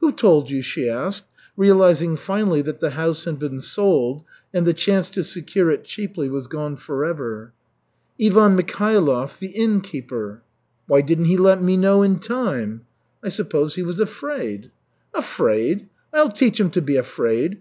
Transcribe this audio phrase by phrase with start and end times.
[0.00, 1.22] "Who told you?" she asked,
[1.56, 6.28] realizing finally that the house had been sold and the chance to secure it cheaply
[6.28, 7.52] was gone forever.
[8.20, 10.42] "Ivan Mikhailov, the inn keeper."
[10.88, 12.80] "Why didn't he let me know in time?"
[13.22, 14.72] "I suppose he was afraid."
[15.14, 15.88] "Afraid?
[16.12, 17.48] I'll teach him to be afraid.